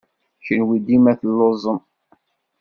[0.45, 1.79] Kenwi dima telluẓem!